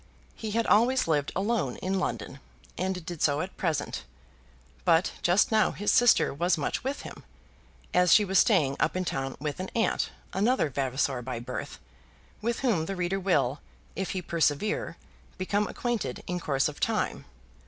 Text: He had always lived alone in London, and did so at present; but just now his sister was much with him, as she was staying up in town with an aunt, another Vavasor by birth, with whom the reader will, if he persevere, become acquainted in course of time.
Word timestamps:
He 0.33 0.49
had 0.57 0.65
always 0.65 1.07
lived 1.07 1.31
alone 1.35 1.75
in 1.75 1.99
London, 1.99 2.39
and 2.75 3.05
did 3.05 3.21
so 3.21 3.39
at 3.39 3.55
present; 3.55 4.03
but 4.83 5.11
just 5.21 5.51
now 5.51 5.73
his 5.73 5.91
sister 5.91 6.33
was 6.33 6.57
much 6.57 6.83
with 6.83 7.03
him, 7.03 7.23
as 7.93 8.11
she 8.11 8.25
was 8.25 8.39
staying 8.39 8.77
up 8.79 8.97
in 8.97 9.05
town 9.05 9.37
with 9.39 9.59
an 9.59 9.69
aunt, 9.75 10.09
another 10.33 10.69
Vavasor 10.71 11.21
by 11.21 11.37
birth, 11.39 11.77
with 12.41 12.61
whom 12.61 12.87
the 12.87 12.95
reader 12.95 13.19
will, 13.19 13.61
if 13.95 14.09
he 14.13 14.23
persevere, 14.23 14.97
become 15.37 15.67
acquainted 15.67 16.23
in 16.25 16.39
course 16.39 16.67
of 16.67 16.79
time. 16.79 17.25